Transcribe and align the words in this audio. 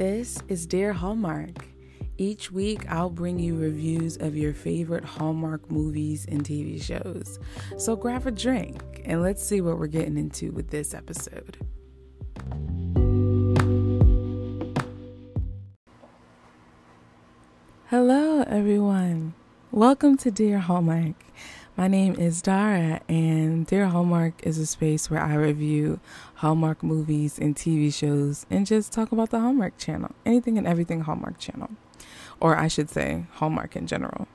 This 0.00 0.42
is 0.48 0.64
Dear 0.64 0.94
Hallmark. 0.94 1.66
Each 2.16 2.50
week, 2.50 2.90
I'll 2.90 3.10
bring 3.10 3.38
you 3.38 3.54
reviews 3.54 4.16
of 4.16 4.34
your 4.34 4.54
favorite 4.54 5.04
Hallmark 5.04 5.70
movies 5.70 6.24
and 6.26 6.42
TV 6.42 6.82
shows. 6.82 7.38
So 7.76 7.96
grab 7.96 8.26
a 8.26 8.30
drink 8.30 9.02
and 9.04 9.20
let's 9.20 9.44
see 9.44 9.60
what 9.60 9.78
we're 9.78 9.88
getting 9.88 10.16
into 10.16 10.52
with 10.52 10.70
this 10.70 10.94
episode. 10.94 11.58
Hello, 17.90 18.40
everyone. 18.46 19.34
Welcome 19.70 20.16
to 20.16 20.30
Dear 20.30 20.60
Hallmark. 20.60 21.29
My 21.80 21.88
name 21.88 22.16
is 22.16 22.42
Dara, 22.42 23.00
and 23.08 23.66
Dear 23.66 23.86
Hallmark 23.86 24.46
is 24.46 24.58
a 24.58 24.66
space 24.66 25.10
where 25.10 25.22
I 25.22 25.32
review 25.32 25.98
Hallmark 26.34 26.82
movies 26.82 27.38
and 27.38 27.56
TV 27.56 27.90
shows 27.90 28.44
and 28.50 28.66
just 28.66 28.92
talk 28.92 29.12
about 29.12 29.30
the 29.30 29.40
Hallmark 29.40 29.78
channel, 29.78 30.10
anything 30.26 30.58
and 30.58 30.66
everything 30.66 31.00
Hallmark 31.00 31.38
channel, 31.38 31.70
or 32.38 32.54
I 32.54 32.68
should 32.68 32.90
say, 32.90 33.24
Hallmark 33.32 33.76
in 33.76 33.86
general. 33.86 34.28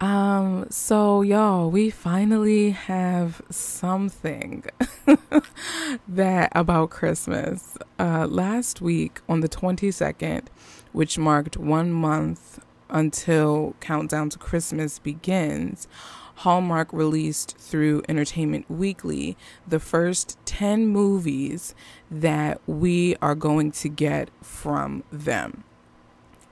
Um, 0.00 0.66
so 0.70 1.20
y'all, 1.20 1.70
we 1.70 1.90
finally 1.90 2.70
have 2.70 3.42
something 3.50 4.64
that 6.08 6.50
about 6.52 6.88
Christmas. 6.88 7.76
Uh, 7.98 8.26
last 8.26 8.80
week 8.80 9.20
on 9.28 9.40
the 9.40 9.50
22nd, 9.50 10.46
which 10.92 11.18
marked 11.18 11.58
one 11.58 11.92
month 11.92 12.58
until 12.88 13.74
Countdown 13.80 14.30
to 14.30 14.38
Christmas 14.38 14.98
begins, 14.98 15.88
Hallmark 16.36 16.92
released 16.92 17.56
through 17.58 18.02
Entertainment 18.08 18.70
Weekly 18.70 19.36
the 19.66 19.80
first 19.80 20.38
10 20.44 20.86
movies 20.86 21.74
that 22.10 22.60
we 22.66 23.16
are 23.22 23.34
going 23.34 23.70
to 23.72 23.88
get 23.88 24.30
from 24.42 25.04
them. 25.12 25.64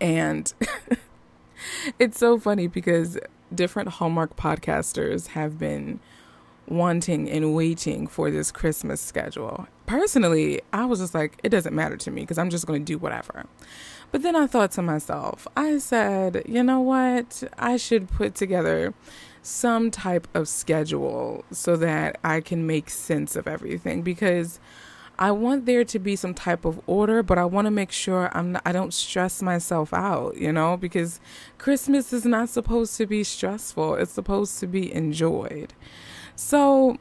And 0.00 0.52
it's 1.98 2.18
so 2.18 2.38
funny 2.38 2.66
because 2.66 3.18
different 3.54 3.90
Hallmark 3.90 4.36
podcasters 4.36 5.28
have 5.28 5.58
been 5.58 6.00
wanting 6.68 7.28
and 7.28 7.54
waiting 7.54 8.06
for 8.06 8.30
this 8.30 8.50
Christmas 8.50 9.00
schedule. 9.00 9.66
Personally, 9.86 10.60
I 10.72 10.84
was 10.84 11.00
just 11.00 11.14
like, 11.14 11.38
it 11.42 11.50
doesn't 11.50 11.74
matter 11.74 11.96
to 11.98 12.10
me 12.10 12.22
because 12.22 12.38
I'm 12.38 12.50
just 12.50 12.66
going 12.66 12.84
to 12.84 12.92
do 12.92 12.98
whatever. 12.98 13.44
But 14.10 14.22
then 14.22 14.36
I 14.36 14.46
thought 14.46 14.70
to 14.72 14.82
myself, 14.82 15.46
I 15.56 15.78
said, 15.78 16.42
you 16.46 16.62
know 16.62 16.80
what? 16.80 17.42
I 17.58 17.76
should 17.76 18.10
put 18.10 18.34
together 18.34 18.94
some 19.42 19.90
type 19.90 20.28
of 20.34 20.48
schedule 20.48 21.44
so 21.50 21.76
that 21.76 22.18
I 22.22 22.40
can 22.40 22.66
make 22.66 22.88
sense 22.90 23.36
of 23.36 23.46
everything 23.48 24.02
because 24.02 24.60
I 25.18 25.30
want 25.32 25.66
there 25.66 25.84
to 25.84 25.98
be 25.98 26.16
some 26.16 26.32
type 26.32 26.64
of 26.64 26.80
order, 26.86 27.22
but 27.22 27.38
I 27.38 27.44
want 27.44 27.66
to 27.66 27.70
make 27.70 27.92
sure 27.92 28.30
I'm 28.36 28.52
not, 28.52 28.62
I 28.64 28.72
don't 28.72 28.94
stress 28.94 29.42
myself 29.42 29.92
out, 29.92 30.36
you 30.36 30.52
know, 30.52 30.76
because 30.76 31.20
Christmas 31.58 32.12
is 32.12 32.24
not 32.24 32.48
supposed 32.48 32.96
to 32.96 33.06
be 33.06 33.22
stressful. 33.24 33.96
It's 33.96 34.12
supposed 34.12 34.58
to 34.60 34.66
be 34.66 34.92
enjoyed. 34.92 35.74
So, 36.34 36.98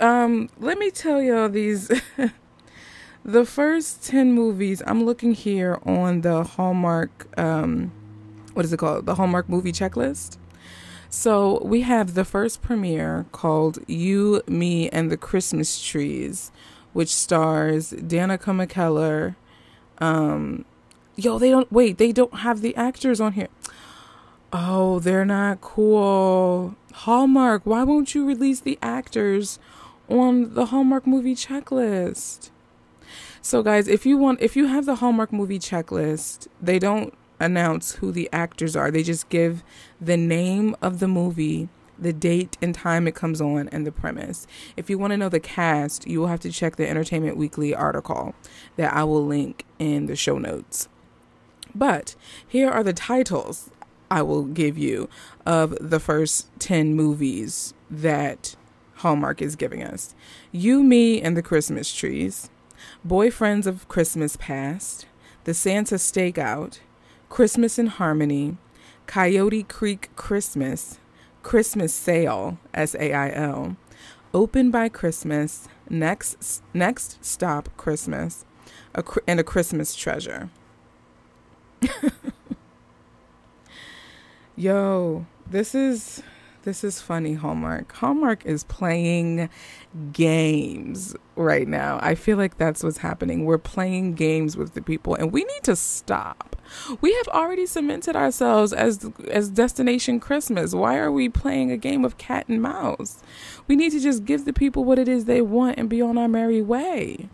um, 0.00 0.48
let 0.58 0.78
me 0.78 0.90
tell 0.90 1.20
y'all 1.20 1.48
these 1.48 1.90
The 3.26 3.46
first 3.46 4.04
10 4.04 4.34
movies, 4.34 4.82
I'm 4.86 5.06
looking 5.06 5.32
here 5.32 5.78
on 5.86 6.20
the 6.20 6.44
Hallmark, 6.44 7.26
um, 7.38 7.90
what 8.52 8.66
is 8.66 8.72
it 8.74 8.76
called? 8.76 9.06
The 9.06 9.14
Hallmark 9.14 9.48
movie 9.48 9.72
checklist. 9.72 10.36
So 11.14 11.62
we 11.62 11.82
have 11.82 12.14
the 12.14 12.24
first 12.24 12.60
premiere 12.60 13.24
called 13.30 13.78
You, 13.86 14.42
Me, 14.48 14.88
and 14.88 15.12
the 15.12 15.16
Christmas 15.16 15.80
Trees, 15.80 16.50
which 16.92 17.08
stars 17.08 17.92
Danica 17.92 18.52
McKellar. 18.52 19.36
Um, 19.98 20.64
yo, 21.14 21.38
they 21.38 21.50
don't, 21.50 21.70
wait, 21.70 21.98
they 21.98 22.10
don't 22.10 22.40
have 22.40 22.62
the 22.62 22.74
actors 22.74 23.20
on 23.20 23.34
here. 23.34 23.46
Oh, 24.52 24.98
they're 24.98 25.24
not 25.24 25.60
cool. 25.60 26.74
Hallmark, 26.92 27.62
why 27.64 27.84
won't 27.84 28.16
you 28.16 28.26
release 28.26 28.58
the 28.58 28.76
actors 28.82 29.60
on 30.08 30.54
the 30.54 30.66
Hallmark 30.66 31.06
movie 31.06 31.36
checklist? 31.36 32.50
So 33.40 33.62
guys, 33.62 33.86
if 33.86 34.04
you 34.04 34.18
want 34.18 34.40
if 34.42 34.56
you 34.56 34.66
have 34.66 34.84
the 34.84 34.96
Hallmark 34.96 35.32
movie 35.32 35.60
checklist, 35.60 36.48
they 36.60 36.80
don't 36.80 37.14
announce 37.40 37.96
who 37.96 38.12
the 38.12 38.28
actors 38.32 38.76
are. 38.76 38.90
They 38.90 39.02
just 39.02 39.28
give 39.28 39.62
the 40.00 40.16
name 40.16 40.76
of 40.80 40.98
the 40.98 41.08
movie, 41.08 41.68
the 41.98 42.12
date 42.12 42.56
and 42.60 42.74
time 42.74 43.06
it 43.06 43.14
comes 43.14 43.40
on, 43.40 43.68
and 43.68 43.86
the 43.86 43.92
premise. 43.92 44.46
If 44.76 44.88
you 44.90 44.98
want 44.98 45.12
to 45.12 45.16
know 45.16 45.28
the 45.28 45.40
cast, 45.40 46.06
you 46.06 46.20
will 46.20 46.28
have 46.28 46.40
to 46.40 46.52
check 46.52 46.76
the 46.76 46.88
Entertainment 46.88 47.36
Weekly 47.36 47.74
article 47.74 48.34
that 48.76 48.92
I 48.92 49.04
will 49.04 49.24
link 49.24 49.64
in 49.78 50.06
the 50.06 50.16
show 50.16 50.38
notes. 50.38 50.88
But 51.74 52.14
here 52.46 52.70
are 52.70 52.84
the 52.84 52.92
titles 52.92 53.70
I 54.10 54.22
will 54.22 54.44
give 54.44 54.78
you 54.78 55.08
of 55.44 55.76
the 55.80 55.98
first 55.98 56.48
10 56.60 56.94
movies 56.94 57.74
that 57.90 58.54
Hallmark 58.96 59.42
is 59.42 59.56
giving 59.56 59.82
us 59.82 60.14
You, 60.52 60.82
Me, 60.82 61.20
and 61.20 61.36
the 61.36 61.42
Christmas 61.42 61.92
Trees. 61.92 62.50
Boyfriends 63.06 63.66
of 63.66 63.88
Christmas 63.88 64.36
Past, 64.36 65.06
The 65.44 65.54
Santa 65.54 65.96
Stakeout, 65.96 66.78
Christmas 67.34 67.80
in 67.80 67.88
Harmony, 67.88 68.56
Coyote 69.08 69.64
Creek 69.64 70.08
Christmas, 70.14 71.00
Christmas 71.42 71.92
Sail, 71.92 72.60
S 72.72 72.94
A 72.94 73.12
I 73.12 73.32
L, 73.32 73.76
Open 74.32 74.70
by 74.70 74.88
Christmas, 74.88 75.66
Next 75.90 76.62
Next 76.72 77.18
Stop 77.24 77.76
Christmas, 77.76 78.44
a, 78.94 79.02
and 79.26 79.40
a 79.40 79.42
Christmas 79.42 79.96
Treasure. 79.96 80.48
Yo, 84.56 85.26
this 85.44 85.74
is 85.74 86.22
this 86.64 86.82
is 86.82 87.00
funny, 87.00 87.34
Hallmark. 87.34 87.92
Hallmark 87.92 88.44
is 88.46 88.64
playing 88.64 89.50
games 90.12 91.14
right 91.36 91.68
now. 91.68 91.98
I 92.02 92.14
feel 92.14 92.36
like 92.38 92.56
that's 92.56 92.82
what's 92.82 92.98
happening. 92.98 93.44
We're 93.44 93.58
playing 93.58 94.14
games 94.14 94.56
with 94.56 94.74
the 94.74 94.82
people, 94.82 95.14
and 95.14 95.30
we 95.30 95.44
need 95.44 95.62
to 95.64 95.76
stop. 95.76 96.56
We 97.00 97.12
have 97.14 97.28
already 97.28 97.66
cemented 97.66 98.16
ourselves 98.16 98.72
as 98.72 99.10
as 99.30 99.50
destination 99.50 100.20
Christmas. 100.20 100.74
Why 100.74 100.96
are 100.96 101.12
we 101.12 101.28
playing 101.28 101.70
a 101.70 101.76
game 101.76 102.04
of 102.04 102.16
cat 102.16 102.48
and 102.48 102.62
mouse? 102.62 103.22
We 103.68 103.76
need 103.76 103.92
to 103.92 104.00
just 104.00 104.24
give 104.24 104.46
the 104.46 104.52
people 104.52 104.84
what 104.84 104.98
it 104.98 105.08
is 105.08 105.26
they 105.26 105.42
want 105.42 105.78
and 105.78 105.88
be 105.88 106.00
on 106.00 106.16
our 106.16 106.28
merry 106.28 106.62
way. 106.62 107.28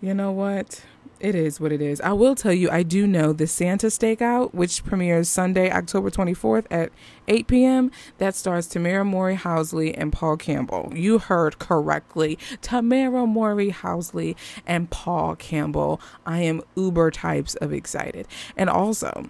You 0.00 0.14
know 0.14 0.30
what? 0.30 0.82
It 1.20 1.34
is 1.34 1.60
what 1.60 1.70
it 1.70 1.82
is. 1.82 2.00
I 2.00 2.12
will 2.14 2.34
tell 2.34 2.52
you, 2.52 2.70
I 2.70 2.82
do 2.82 3.06
know 3.06 3.34
the 3.34 3.46
Santa 3.46 3.88
Stakeout, 3.88 4.54
which 4.54 4.82
premieres 4.82 5.28
Sunday, 5.28 5.70
October 5.70 6.10
24th 6.10 6.64
at 6.70 6.90
8 7.28 7.46
p.m. 7.46 7.90
That 8.16 8.34
stars 8.34 8.66
Tamera 8.66 9.06
Mowry 9.06 9.36
Housley 9.36 9.94
and 9.96 10.14
Paul 10.14 10.38
Campbell. 10.38 10.90
You 10.94 11.18
heard 11.18 11.58
correctly. 11.58 12.38
Tamera 12.62 13.28
Mowry 13.28 13.70
Housley 13.70 14.34
and 14.66 14.88
Paul 14.88 15.36
Campbell. 15.36 16.00
I 16.24 16.40
am 16.40 16.62
uber 16.74 17.10
types 17.10 17.54
of 17.56 17.70
excited. 17.70 18.26
And 18.56 18.70
also, 18.70 19.28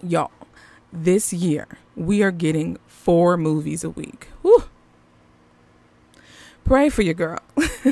y'all, 0.00 0.30
this 0.92 1.32
year 1.32 1.66
we 1.96 2.22
are 2.22 2.30
getting 2.30 2.78
four 2.86 3.36
movies 3.36 3.82
a 3.82 3.90
week. 3.90 4.28
Pray 6.68 6.90
for 6.90 7.00
your 7.00 7.14
girl. 7.14 7.38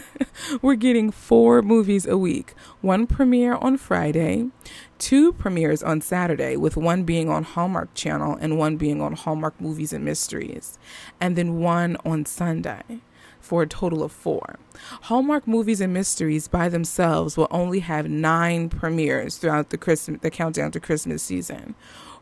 We're 0.60 0.74
getting 0.74 1.10
four 1.10 1.62
movies 1.62 2.04
a 2.04 2.18
week 2.18 2.52
one 2.82 3.06
premiere 3.06 3.54
on 3.54 3.78
Friday, 3.78 4.50
two 4.98 5.32
premieres 5.32 5.82
on 5.82 6.02
Saturday, 6.02 6.58
with 6.58 6.76
one 6.76 7.04
being 7.04 7.30
on 7.30 7.42
Hallmark 7.42 7.94
Channel 7.94 8.36
and 8.38 8.58
one 8.58 8.76
being 8.76 9.00
on 9.00 9.14
Hallmark 9.14 9.58
Movies 9.62 9.94
and 9.94 10.04
Mysteries, 10.04 10.78
and 11.22 11.36
then 11.36 11.58
one 11.58 11.96
on 12.04 12.26
Sunday 12.26 13.00
for 13.40 13.62
a 13.62 13.66
total 13.66 14.02
of 14.02 14.12
four. 14.12 14.58
Hallmark 15.04 15.48
Movies 15.48 15.80
and 15.80 15.94
Mysteries 15.94 16.46
by 16.46 16.68
themselves 16.68 17.38
will 17.38 17.48
only 17.50 17.78
have 17.78 18.10
nine 18.10 18.68
premieres 18.68 19.38
throughout 19.38 19.70
the 19.70 19.78
Christmas, 19.78 20.20
the 20.20 20.30
countdown 20.30 20.70
to 20.72 20.80
Christmas 20.80 21.22
season, 21.22 21.74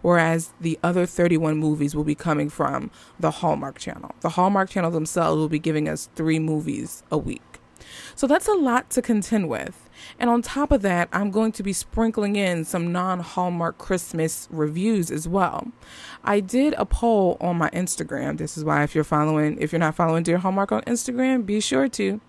whereas 0.05 0.53
the 0.61 0.79
other 0.83 1.07
31 1.07 1.57
movies 1.57 1.97
will 1.97 2.05
be 2.05 2.15
coming 2.15 2.51
from 2.51 2.91
the 3.19 3.31
Hallmark 3.31 3.79
Channel. 3.79 4.15
The 4.21 4.29
Hallmark 4.29 4.69
Channel 4.69 4.91
themselves 4.91 5.39
will 5.39 5.49
be 5.49 5.59
giving 5.59 5.89
us 5.89 6.11
three 6.15 6.39
movies 6.39 7.03
a 7.11 7.17
week. 7.17 7.41
So 8.15 8.27
that's 8.27 8.47
a 8.47 8.53
lot 8.53 8.91
to 8.91 9.01
contend 9.01 9.49
with. 9.49 9.89
And 10.19 10.29
on 10.29 10.43
top 10.43 10.73
of 10.73 10.83
that, 10.83 11.09
I'm 11.11 11.31
going 11.31 11.53
to 11.53 11.63
be 11.63 11.73
sprinkling 11.73 12.37
in 12.37 12.67
some 12.67 12.93
non 12.93 13.21
Hallmark 13.21 13.79
Christmas 13.79 14.47
reviews 14.51 15.11
as 15.11 15.27
well. 15.27 15.69
I 16.23 16.41
did 16.41 16.75
a 16.77 16.85
poll 16.85 17.39
on 17.41 17.57
my 17.57 17.71
Instagram. 17.71 18.37
This 18.37 18.59
is 18.59 18.65
why, 18.65 18.83
if 18.83 18.95
you're 18.95 19.05
following, 19.05 19.57
if 19.59 19.73
you're 19.73 19.79
not 19.79 19.95
following 19.95 20.23
Dear 20.23 20.37
Hallmark 20.39 20.71
on 20.71 20.83
Instagram, 20.83 21.47
be 21.47 21.61
sure 21.61 21.89
to. 21.89 22.21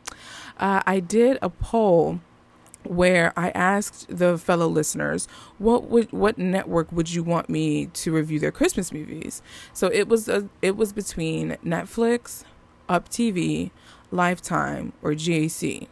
Uh, 0.57 0.81
I 0.85 1.01
did 1.01 1.39
a 1.41 1.49
poll 1.49 2.21
where 2.87 3.33
I 3.37 3.49
asked 3.49 4.07
the 4.09 4.37
fellow 4.37 4.67
listeners 4.67 5.27
what 5.57 5.89
would 5.89 6.11
what 6.11 6.37
network 6.37 6.91
would 6.91 7.13
you 7.13 7.23
want 7.23 7.49
me 7.49 7.87
to 7.87 8.11
review 8.13 8.39
their 8.39 8.51
Christmas 8.51 8.91
movies. 8.91 9.41
So 9.73 9.87
it 9.87 10.07
was 10.07 10.27
a, 10.27 10.49
it 10.61 10.75
was 10.77 10.93
between 10.93 11.57
Netflix, 11.65 12.43
Up 12.87 13.09
TV, 13.09 13.71
Lifetime, 14.11 14.93
or 15.01 15.11
GAC. 15.11 15.87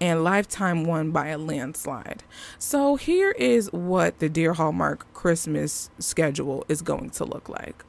and 0.00 0.24
Lifetime 0.24 0.84
won 0.84 1.10
by 1.10 1.28
a 1.28 1.38
landslide. 1.38 2.22
So 2.58 2.96
here 2.96 3.30
is 3.32 3.72
what 3.72 4.18
the 4.18 4.28
Dear 4.28 4.54
Hallmark 4.54 5.12
Christmas 5.14 5.90
schedule 5.98 6.64
is 6.68 6.82
going 6.82 7.10
to 7.10 7.24
look 7.24 7.48
like. 7.48 7.84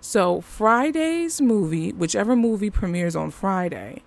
So 0.00 0.40
Friday's 0.40 1.40
movie, 1.40 1.92
whichever 1.92 2.36
movie 2.36 2.70
premieres 2.70 3.16
on 3.16 3.30
Friday, 3.30 4.02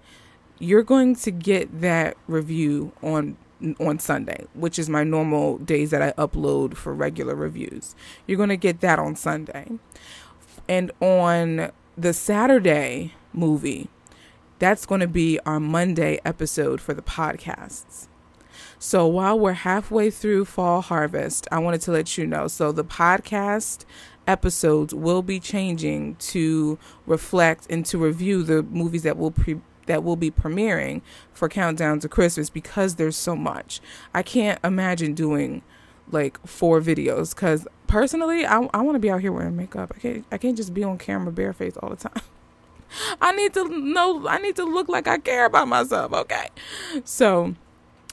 you're 0.59 0.83
going 0.83 1.15
to 1.15 1.31
get 1.31 1.81
that 1.81 2.15
review 2.27 2.93
on 3.03 3.38
on 3.80 4.00
Sunday, 4.00 4.46
which 4.54 4.80
is 4.80 4.90
my 4.90 5.04
normal 5.04 5.58
days 5.60 5.92
that 5.92 6.02
I 6.02 6.12
upload 6.13 6.75
for 6.75 6.94
regular 6.94 7.36
reviews. 7.36 7.96
You're 8.28 8.38
going 8.38 8.50
to 8.50 8.58
get 8.58 8.81
that 8.81 9.00
on 9.00 9.16
Sunday. 9.16 9.68
And 10.68 10.92
on 11.00 11.72
the 11.98 12.13
Saturday 12.13 13.13
movie, 13.34 13.90
that's 14.60 14.86
going 14.86 15.02
to 15.02 15.08
be 15.08 15.40
our 15.46 15.60
Monday 15.60 16.19
episode 16.24 16.81
for 16.81 16.94
the 16.94 17.02
podcasts. 17.02 18.08
So 18.78 19.08
while 19.08 19.40
we're 19.40 19.54
halfway 19.54 20.10
through 20.10 20.46
fall 20.46 20.81
harvest, 20.81 21.48
I 21.52 21.60
wanted 21.60 21.81
to 21.81 21.92
let 21.92 22.18
you 22.18 22.25
know. 22.25 22.48
So 22.48 22.72
the 22.72 22.84
podcast 22.84 23.86
episodes 24.28 24.94
will 24.94 25.22
be 25.22 25.40
changing 25.40 26.16
to 26.16 26.78
reflect 27.06 27.68
and 27.69 27.86
to 27.88 27.98
review 27.98 28.44
the 28.44 28.63
movies 28.63 29.04
that 29.04 29.18
will 29.18 29.31
pre- 29.31 29.62
that 29.86 30.04
will 30.04 30.16
be 30.16 30.31
premiering 30.31 31.01
for 31.33 31.50
Countdown 31.50 32.00
to 32.00 32.10
Christmas 32.10 32.50
because 32.50 32.95
there's 32.95 33.18
so 33.18 33.36
much. 33.36 33.81
I 34.13 34.24
can't 34.24 34.60
imagine 34.63 35.13
doing 35.13 35.62
like 36.12 36.45
four 36.45 36.81
videos 36.81 37.33
because 37.33 37.68
personally, 37.88 38.45
I, 38.45 38.68
I 38.74 38.81
want 38.81 38.95
to 38.95 39.00
be 39.00 39.10
out 39.10 39.22
here 39.22 39.31
wearing 39.31 39.56
makeup. 39.56 39.94
I 39.95 40.00
can't 40.00 40.25
I 40.31 40.38
can't 40.38 40.57
just 40.57 40.74
be 40.74 40.83
on 40.83 40.98
camera 40.98 41.31
barefaced 41.31 41.78
all 41.78 41.89
the 41.89 41.95
time. 41.95 42.22
I 43.22 43.31
need 43.31 43.54
to 43.54 43.68
know, 43.68 44.28
I 44.28 44.38
need 44.38 44.56
to 44.57 44.66
look 44.66 44.89
like 44.89 45.07
I 45.07 45.18
care 45.18 45.45
about 45.45 45.68
myself, 45.68 46.13
okay? 46.13 46.50
So 47.04 47.56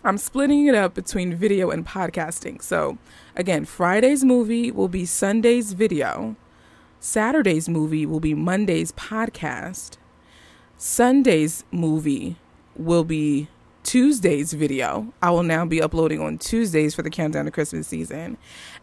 I'm 0.04 0.18
splitting 0.18 0.66
it 0.66 0.74
up 0.74 0.94
between 0.94 1.34
video 1.34 1.70
and 1.70 1.84
podcasting. 1.84 2.62
So 2.62 2.98
again, 3.34 3.64
Friday's 3.64 4.24
movie 4.24 4.70
will 4.70 4.88
be 4.88 5.04
Sunday's 5.04 5.72
video, 5.72 6.36
Saturday's 7.00 7.68
movie 7.68 8.06
will 8.06 8.20
be 8.20 8.34
Monday's 8.34 8.92
podcast, 8.92 9.96
Sunday's 10.80 11.64
movie 11.72 12.36
will 12.76 13.02
be 13.02 13.48
Tuesday's 13.82 14.52
video. 14.52 15.12
I 15.20 15.30
will 15.32 15.42
now 15.42 15.66
be 15.66 15.82
uploading 15.82 16.20
on 16.20 16.38
Tuesdays 16.38 16.94
for 16.94 17.02
the 17.02 17.10
countdown 17.10 17.46
to 17.46 17.50
Christmas 17.50 17.88
season. 17.88 18.38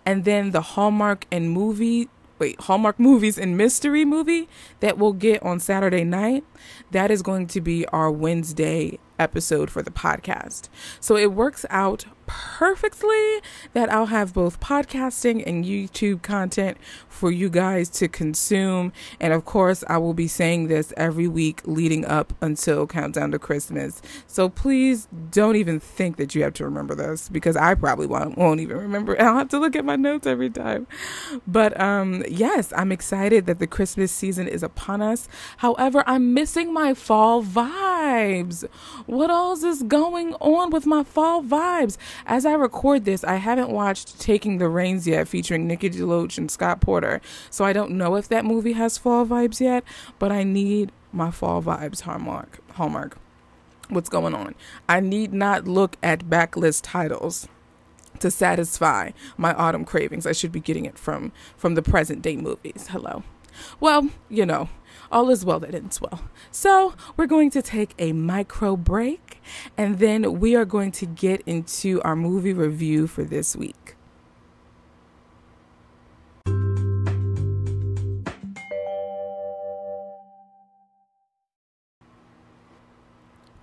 And 0.06 0.26
then 0.26 0.52
the 0.52 0.60
Hallmark 0.60 1.26
and 1.32 1.50
movie 1.50 2.10
wait, 2.38 2.60
Hallmark 2.60 3.00
movies 3.00 3.38
and 3.38 3.58
mystery 3.58 4.04
movie 4.04 4.50
that 4.82 4.98
we'll 4.98 5.14
get 5.14 5.42
on 5.42 5.62
Saturday 5.62 6.04
night. 6.04 6.44
That 6.92 7.12
is 7.12 7.22
going 7.22 7.48
to 7.48 7.62
be 7.62 7.86
our 7.88 8.12
Wednesday 8.12 9.00
episode 9.20 9.70
for 9.70 9.82
the 9.82 9.92
podcast. 9.92 10.70
So 11.00 11.16
it 11.16 11.34
works 11.34 11.66
out 11.70 12.06
perfectly 12.28 13.42
that 13.74 13.90
I'll 13.90 14.08
have 14.08 14.34
both 14.34 14.60
podcasting 14.60 15.44
and 15.46 15.66
YouTube 15.66 16.22
content 16.22 16.78
for 17.08 17.32
you 17.32 17.50
guys 17.50 17.90
to 17.90 18.08
consume. 18.08 18.92
And 19.20 19.34
of 19.34 19.46
course, 19.46 19.84
I 19.88 19.98
will 19.98 20.14
be 20.14 20.28
saying 20.28 20.68
this 20.68 20.94
every 20.98 21.28
week 21.28 21.62
leading 21.66 22.06
up 22.06 22.34
until 22.42 22.88
Countdown 22.88 23.32
to 23.32 23.40
Christmas. 23.40 24.02
So 24.28 24.50
please 24.50 25.08
don't 25.32 25.56
even 25.56 25.80
think 25.80 26.18
that 26.18 26.36
you 26.36 26.44
have 26.44 26.54
to 26.56 26.66
remember 26.66 26.96
this 26.96 27.30
because 27.30 27.56
I 27.56 27.76
probably 27.76 28.08
won't, 28.08 28.38
won't 28.38 28.60
even 28.60 28.78
remember. 28.78 29.20
I'll 29.22 29.38
have 29.38 29.50
to 29.50 29.60
look 29.60 29.76
at 29.76 29.86
my 29.86 29.96
notes 29.96 30.28
every 30.28 30.50
time. 30.50 30.88
But 31.48 31.80
um, 31.80 32.24
yes, 32.30 32.74
I'm 32.76 32.92
excited 32.92 33.46
that 33.46 33.60
the 33.60 33.68
Christmas 33.68 34.12
season 34.12 34.48
is 34.48 34.64
upon 34.64 35.02
us. 35.02 35.28
However, 35.58 36.04
I'm 36.08 36.34
missing 36.34 36.74
my 36.74 36.94
fall 36.94 37.44
vibes. 37.44 38.66
What 39.06 39.30
else 39.30 39.64
is 39.64 39.84
going 39.84 40.34
on 40.36 40.72
with 40.72 40.86
my 40.86 41.04
fall 41.04 41.44
vibes? 41.44 41.98
As 42.26 42.46
I 42.46 42.54
record 42.54 43.06
this, 43.06 43.24
I 43.24 43.36
haven't 43.36 43.70
watched 43.70 44.20
Taking 44.20 44.58
the 44.58 44.68
Reins 44.68 45.06
yet, 45.08 45.28
featuring 45.28 45.68
Nikki 45.68 45.92
DeLoach 45.92 46.38
and 46.40 46.50
Scott 46.50 46.82
Porter. 46.82 47.22
So 47.52 47.64
I 47.64 47.72
don't 47.72 47.92
know 47.92 48.16
if 48.16 48.28
that 48.30 48.46
movie 48.46 48.74
has 48.74 48.98
fall 48.98 49.26
vibes 49.26 49.60
yet, 49.60 49.84
but 50.18 50.32
I 50.32 50.44
need 50.44 50.92
my 51.12 51.30
fall 51.30 51.62
vibes, 51.62 52.02
Hallmark. 52.02 52.60
Hallmark. 52.74 53.18
What's 53.90 54.10
going 54.10 54.34
on? 54.34 54.56
I 54.90 55.00
need 55.00 55.34
not 55.34 55.68
look 55.68 55.98
at 56.02 56.26
backlist 56.26 56.82
titles 56.84 57.48
to 58.20 58.32
satisfy 58.32 59.12
my 59.38 59.54
autumn 59.54 59.86
cravings. 59.86 60.26
I 60.26 60.32
should 60.32 60.52
be 60.52 60.60
getting 60.60 60.86
it 60.86 60.98
from 60.98 61.32
from 61.56 61.76
the 61.76 61.84
present 61.84 62.24
day 62.24 62.38
movies. 62.38 62.88
Hello. 62.90 63.24
Well, 63.80 64.10
you 64.30 64.46
know, 64.46 64.70
all 65.16 65.30
is 65.30 65.46
well 65.46 65.62
that 65.62 65.74
ends 65.74 66.02
well. 66.02 66.26
So, 66.52 66.94
we're 67.16 67.26
going 67.26 67.50
to 67.52 67.62
take 67.62 67.96
a 67.98 68.12
micro 68.12 68.76
break 68.76 69.42
and 69.78 70.00
then 70.00 70.42
we 70.42 70.58
are 70.58 70.66
going 70.66 70.92
to 70.92 71.06
get 71.06 71.42
into 71.46 72.02
our 72.02 72.18
movie 72.18 72.52
review 72.52 73.08
for 73.08 73.24
this 73.24 73.56
week. 73.56 73.96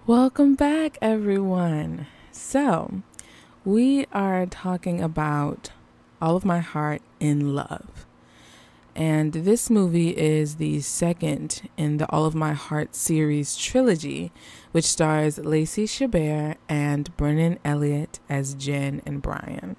Welcome 0.06 0.54
back, 0.54 0.96
everyone. 1.02 2.06
So, 2.30 3.02
we 3.62 4.06
are 4.10 4.46
talking 4.46 5.02
about 5.02 5.70
All 6.20 6.34
of 6.34 6.46
My 6.46 6.60
Heart 6.60 7.02
Inn 7.20 7.54
Love. 7.54 8.06
And 8.94 9.32
this 9.32 9.70
movie 9.70 10.10
is 10.10 10.56
the 10.56 10.80
second 10.80 11.68
in 11.78 11.96
the 11.96 12.08
All 12.10 12.26
of 12.26 12.34
My 12.34 12.52
Heart 12.52 12.94
series 12.94 13.56
trilogy, 13.56 14.32
which 14.72 14.84
stars 14.84 15.38
Lacey 15.38 15.86
Chabert 15.86 16.56
and 16.68 17.16
Brennan 17.16 17.58
Elliott 17.64 18.20
as 18.28 18.54
Jen 18.54 19.00
and 19.06 19.22
Brian. 19.22 19.76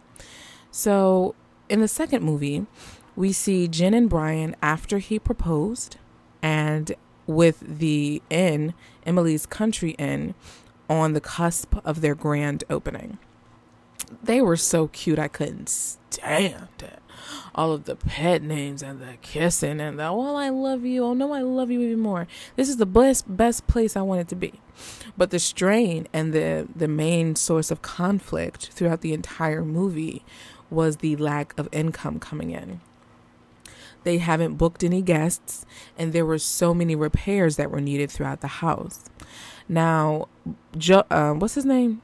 So, 0.72 1.36
in 1.70 1.80
the 1.80 1.88
second 1.88 2.24
movie, 2.24 2.66
we 3.16 3.32
see 3.32 3.68
Jen 3.68 3.94
and 3.94 4.10
Brian 4.10 4.56
after 4.64 4.98
he 4.98 5.20
proposed 5.20 5.98
and 6.42 6.96
with 7.28 7.60
the 7.80 8.22
inn, 8.32 8.74
Emily's 9.06 9.46
Country 9.46 9.92
Inn, 9.92 10.34
on 10.90 11.14
the 11.14 11.22
cusp 11.22 11.76
of 11.86 12.02
their 12.02 12.16
grand 12.16 12.64
opening. 12.70 13.20
They 14.24 14.42
were 14.42 14.58
so 14.58 14.88
cute, 14.88 15.20
I 15.20 15.28
couldn't 15.28 15.70
stand 15.70 16.68
it 16.80 17.03
all 17.56 17.72
of 17.72 17.86
the 17.86 17.96
pet 17.96 18.42
names 18.42 18.82
and 18.82 19.02
the 19.02 19.18
kissing 19.22 19.80
and 19.80 20.00
the 20.00 20.04
well 20.14 20.36
I 20.36 20.50
love 20.50 20.86
you. 20.86 21.04
Oh 21.04 21.14
no 21.14 21.34
I 21.34 21.42
love 21.42 21.72
you 21.72 21.82
even 21.82 22.00
more. 22.00 22.28
This 22.56 22.70
is 22.70 22.78
the 22.78 22.86
best 22.86 23.26
best 23.36 23.68
place 23.68 23.96
I 23.96 24.02
wanted 24.02 24.28
to 24.30 24.36
be. 24.36 24.62
But 25.18 25.30
the 25.30 25.40
strain 25.40 26.08
and 26.14 26.34
the 26.34 26.68
the 26.76 26.88
main 26.88 27.36
source 27.36 27.72
of 27.72 27.82
conflict 27.82 28.70
throughout 28.72 29.02
the 29.02 29.14
entire 29.14 29.64
movie 29.64 30.24
was 30.70 30.98
the 30.98 31.16
lack 31.16 31.58
of 31.58 31.70
income 31.72 32.20
coming 32.20 32.52
in. 32.52 32.82
They 34.04 34.18
haven't 34.18 34.56
booked 34.56 34.84
any 34.84 35.02
guests 35.02 35.66
and 35.98 36.12
there 36.12 36.26
were 36.26 36.40
so 36.40 36.74
many 36.74 36.96
repairs 36.96 37.56
that 37.56 37.72
were 37.72 37.82
needed 37.82 38.12
throughout 38.12 38.42
the 38.42 38.48
house. 38.48 39.06
Now 39.70 40.28
jo- 40.78 41.06
uh, 41.10 41.34
what's 41.34 41.56
his 41.56 41.66
name 41.66 42.02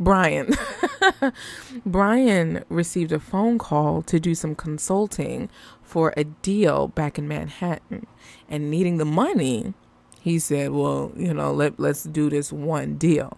Brian. 0.00 0.54
Brian 1.86 2.64
received 2.70 3.12
a 3.12 3.20
phone 3.20 3.58
call 3.58 4.00
to 4.02 4.18
do 4.18 4.34
some 4.34 4.54
consulting 4.54 5.50
for 5.82 6.14
a 6.16 6.24
deal 6.24 6.88
back 6.88 7.18
in 7.18 7.28
Manhattan 7.28 8.06
and 8.48 8.70
needing 8.70 8.96
the 8.96 9.04
money. 9.04 9.74
He 10.20 10.38
said, 10.38 10.70
"Well, 10.70 11.12
you 11.16 11.34
know, 11.34 11.52
let 11.52 11.78
let's 11.78 12.04
do 12.04 12.30
this 12.30 12.50
one 12.52 12.96
deal." 12.96 13.36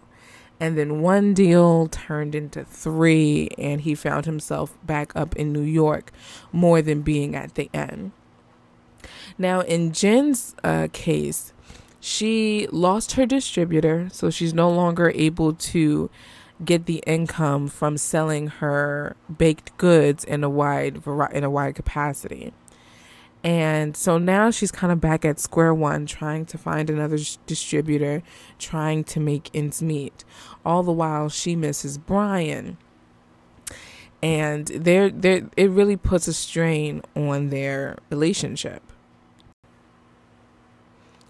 And 0.59 0.77
then 0.77 1.01
one 1.01 1.33
deal 1.33 1.87
turned 1.87 2.33
into 2.33 2.63
three, 2.63 3.49
and 3.57 3.81
he 3.81 3.95
found 3.95 4.25
himself 4.25 4.77
back 4.85 5.13
up 5.15 5.35
in 5.35 5.51
New 5.51 5.63
York 5.63 6.11
more 6.53 6.81
than 6.81 7.01
being 7.01 7.35
at 7.35 7.55
the 7.55 7.69
end. 7.73 8.13
Now, 9.37 9.61
in 9.61 9.91
Jen's 9.91 10.55
uh, 10.63 10.87
case, 10.93 11.51
she 11.99 12.67
lost 12.71 13.13
her 13.13 13.25
distributor, 13.25 14.07
so 14.11 14.29
she's 14.29 14.53
no 14.53 14.69
longer 14.69 15.11
able 15.15 15.53
to 15.53 16.09
get 16.65 16.85
the 16.85 17.03
income 17.07 17.67
from 17.67 17.97
selling 17.97 18.47
her 18.47 19.15
baked 19.37 19.75
goods 19.77 20.23
in 20.23 20.43
a 20.43 20.49
wide 20.49 21.01
in 21.31 21.43
a 21.43 21.49
wide 21.49 21.75
capacity. 21.75 22.53
And 23.43 23.97
so 23.97 24.17
now 24.17 24.51
she's 24.51 24.71
kind 24.71 24.93
of 24.93 25.01
back 25.01 25.25
at 25.25 25.37
square 25.37 25.73
one, 25.73 26.05
trying 26.05 26.45
to 26.45 26.57
find 26.57 26.89
another 26.89 27.17
distributor, 27.45 28.23
trying 28.57 29.03
to 29.05 29.19
make 29.19 29.49
ends 29.53 29.81
meet. 29.81 30.23
All 30.65 30.81
the 30.81 30.93
while, 30.93 31.27
she 31.27 31.55
misses 31.55 31.97
Brian, 31.97 32.77
and 34.23 34.67
there, 34.67 35.09
there, 35.09 35.49
it 35.57 35.69
really 35.69 35.97
puts 35.97 36.29
a 36.29 36.33
strain 36.33 37.01
on 37.13 37.49
their 37.49 37.97
relationship. 38.09 38.81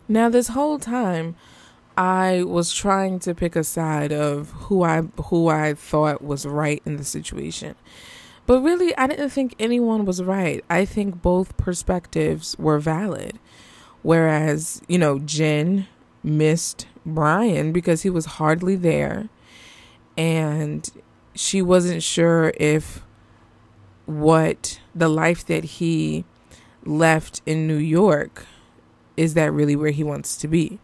Now, 0.08 0.30
this 0.30 0.50
whole 0.50 0.78
time, 0.78 1.36
I 1.98 2.44
was 2.44 2.74
trying 2.74 3.20
to 3.20 3.36
pick 3.36 3.56
a 3.56 3.64
side 3.64 4.12
of 4.12 4.52
who 4.52 4.84
I 4.84 5.02
who 5.26 5.48
I 5.48 5.74
thought 5.74 6.24
was 6.24 6.46
right 6.46 6.82
in 6.86 6.98
the 6.98 7.04
situation. 7.04 7.76
But 8.46 8.62
really 8.62 8.96
I 8.98 9.08
didn't 9.08 9.30
think 9.30 9.56
anyone 9.60 10.06
was 10.06 10.22
right. 10.22 10.64
I 10.70 10.86
think 10.86 11.22
both 11.22 11.56
perspectives 11.58 12.58
were 12.58 12.80
valid. 12.80 13.40
Whereas, 14.02 14.82
you 14.88 14.98
know, 14.98 15.20
Jen 15.20 15.88
missed 16.24 16.88
Brian 17.06 17.72
because 17.72 18.02
he 18.02 18.10
was 18.10 18.26
hardly 18.26 18.76
there 18.76 19.30
and 20.18 20.90
she 21.36 21.62
wasn't 21.62 22.04
sure 22.04 22.54
if 22.58 23.04
what 24.06 24.80
the 24.94 25.10
life 25.10 25.46
that 25.46 25.64
he 25.64 26.26
left 26.86 27.42
in 27.46 27.68
New 27.68 27.78
York 27.78 28.46
is 29.16 29.34
that 29.36 29.52
really 29.52 29.76
where 29.76 29.92
he 29.92 30.04
wants 30.04 30.36
to 30.38 30.48
be? 30.48 30.80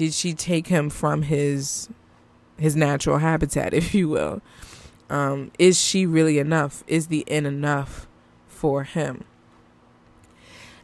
Did 0.00 0.14
she 0.14 0.32
take 0.32 0.68
him 0.68 0.88
from 0.88 1.20
his 1.20 1.90
his 2.56 2.74
natural 2.74 3.18
habitat, 3.18 3.74
if 3.80 3.94
you 3.94 4.08
will? 4.08 4.40
Um, 5.10 5.52
is 5.58 5.78
she 5.78 6.06
really 6.06 6.38
enough? 6.38 6.82
Is 6.86 7.08
the 7.08 7.18
inn 7.26 7.44
enough 7.44 8.08
for 8.48 8.84
him? 8.84 9.24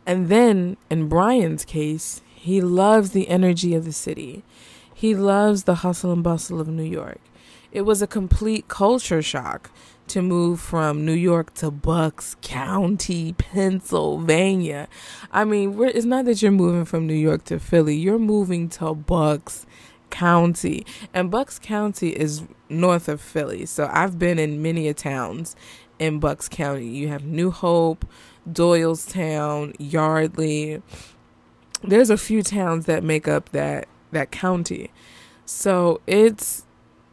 And 0.05 0.29
then 0.29 0.77
in 0.91 1.09
Brian's 1.09 1.65
case, 1.65 2.21
he 2.35 2.61
loves 2.61 3.13
the 3.13 3.29
energy 3.29 3.75
of 3.75 3.87
the 3.87 3.93
city. 3.93 4.45
He 4.99 5.15
loves 5.15 5.65
the 5.65 5.75
hustle 5.75 6.11
and 6.11 6.23
bustle 6.23 6.59
of 6.59 6.69
New 6.69 6.83
York. 6.83 7.21
It 7.71 7.83
was 7.83 8.01
a 8.01 8.07
complete 8.07 8.67
culture 8.67 9.21
shock 9.21 9.71
to 10.09 10.23
move 10.23 10.59
from 10.59 11.05
New 11.05 11.13
York 11.13 11.53
to 11.57 11.71
Bucks 11.71 12.35
County, 12.41 13.35
Pennsylvania. 13.35 14.89
I 15.31 15.45
mean, 15.45 15.79
it's 15.83 16.07
not 16.07 16.25
that 16.25 16.41
you're 16.41 16.51
moving 16.51 16.87
from 16.87 17.07
New 17.07 17.13
York 17.13 17.45
to 17.45 17.59
Philly, 17.59 17.95
you're 17.95 18.19
moving 18.19 18.71
to 18.71 18.95
Bucks 18.95 19.67
County. 20.09 20.87
And 21.13 21.31
Bucks 21.31 21.59
County 21.59 22.19
is 22.19 22.45
north 22.71 23.07
of 23.07 23.21
Philly. 23.21 23.67
So 23.67 23.91
I've 23.93 24.19
been 24.19 24.39
in 24.39 24.63
many 24.63 24.91
towns 24.95 25.57
in 25.99 26.21
Bucks 26.21 26.49
County. 26.49 26.89
You 26.89 27.09
have 27.09 27.23
New 27.23 27.51
Hope, 27.51 28.07
Doylestown, 28.51 29.77
Yardley. 29.79 30.81
There's 31.83 32.09
a 32.09 32.17
few 32.17 32.43
towns 32.43 32.87
that 32.87 33.05
make 33.05 33.29
up 33.29 33.51
that 33.51 33.89
that 34.17 34.31
county. 34.31 34.91
So 35.45 36.01
it's 36.07 36.65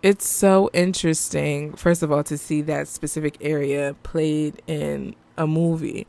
it's 0.01 0.27
so 0.27 0.69
interesting 0.73 1.73
first 1.73 2.03
of 2.03 2.11
all 2.11 2.23
to 2.23 2.37
see 2.37 2.61
that 2.61 2.87
specific 2.87 3.37
area 3.39 3.95
played 4.03 4.61
in 4.67 5.15
a 5.37 5.45
movie. 5.45 6.07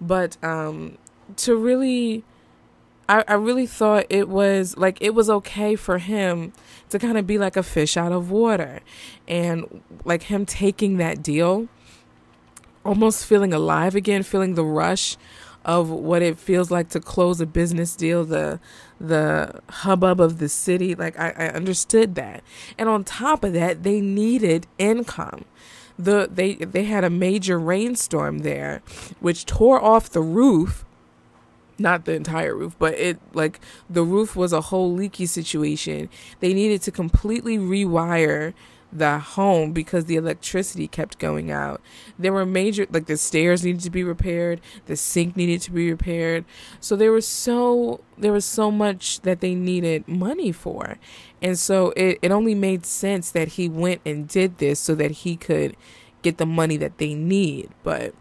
But 0.00 0.36
um 0.42 0.98
to 1.36 1.56
really 1.56 2.24
I, 3.08 3.24
I 3.26 3.34
really 3.34 3.66
thought 3.66 4.06
it 4.08 4.28
was 4.28 4.76
like 4.76 4.98
it 5.00 5.14
was 5.14 5.28
okay 5.30 5.76
for 5.76 5.98
him 5.98 6.52
to 6.90 6.98
kind 6.98 7.18
of 7.18 7.26
be 7.26 7.38
like 7.38 7.56
a 7.56 7.62
fish 7.62 7.96
out 7.96 8.12
of 8.12 8.30
water 8.30 8.80
and 9.26 9.82
like 10.04 10.24
him 10.24 10.46
taking 10.46 10.96
that 10.98 11.22
deal 11.22 11.68
almost 12.84 13.26
feeling 13.26 13.52
alive 13.52 13.94
again, 13.94 14.22
feeling 14.22 14.54
the 14.54 14.64
rush 14.64 15.16
of 15.64 15.90
what 15.90 16.22
it 16.22 16.38
feels 16.38 16.70
like 16.70 16.88
to 16.90 17.00
close 17.00 17.40
a 17.40 17.46
business 17.46 17.94
deal, 17.94 18.24
the 18.24 18.60
the 19.00 19.60
hubbub 19.70 20.20
of 20.20 20.38
the 20.38 20.48
city. 20.48 20.94
Like 20.94 21.18
I, 21.18 21.30
I 21.30 21.46
understood 21.48 22.14
that. 22.16 22.42
And 22.78 22.88
on 22.88 23.04
top 23.04 23.42
of 23.42 23.52
that, 23.54 23.82
they 23.82 24.00
needed 24.00 24.66
income. 24.78 25.44
The 25.98 26.28
they 26.30 26.54
they 26.54 26.84
had 26.84 27.04
a 27.04 27.10
major 27.10 27.58
rainstorm 27.58 28.38
there, 28.38 28.82
which 29.20 29.46
tore 29.46 29.82
off 29.82 30.10
the 30.10 30.22
roof 30.22 30.84
not 31.80 32.04
the 32.04 32.12
entire 32.12 32.54
roof, 32.54 32.76
but 32.78 32.94
it 32.94 33.18
like 33.32 33.58
the 33.88 34.02
roof 34.02 34.36
was 34.36 34.52
a 34.52 34.60
whole 34.60 34.92
leaky 34.92 35.26
situation. 35.26 36.08
They 36.40 36.52
needed 36.52 36.82
to 36.82 36.90
completely 36.90 37.56
rewire 37.58 38.52
the 38.92 39.18
home 39.18 39.72
because 39.72 40.06
the 40.06 40.16
electricity 40.16 40.88
kept 40.88 41.18
going 41.18 41.50
out. 41.50 41.80
There 42.18 42.32
were 42.32 42.46
major 42.46 42.86
like 42.90 43.06
the 43.06 43.16
stairs 43.16 43.64
needed 43.64 43.82
to 43.82 43.90
be 43.90 44.02
repaired, 44.02 44.60
the 44.86 44.96
sink 44.96 45.36
needed 45.36 45.60
to 45.62 45.70
be 45.70 45.90
repaired. 45.90 46.44
So 46.80 46.96
there 46.96 47.12
was 47.12 47.26
so 47.26 48.00
there 48.18 48.32
was 48.32 48.44
so 48.44 48.70
much 48.70 49.20
that 49.20 49.40
they 49.40 49.54
needed 49.54 50.08
money 50.08 50.52
for. 50.52 50.98
And 51.42 51.58
so 51.58 51.92
it, 51.96 52.18
it 52.20 52.30
only 52.30 52.54
made 52.54 52.84
sense 52.84 53.30
that 53.30 53.48
he 53.48 53.68
went 53.68 54.00
and 54.04 54.28
did 54.28 54.58
this 54.58 54.80
so 54.80 54.94
that 54.96 55.10
he 55.10 55.36
could 55.36 55.76
get 56.22 56.38
the 56.38 56.46
money 56.46 56.76
that 56.76 56.98
they 56.98 57.14
need. 57.14 57.70
But 57.82 58.14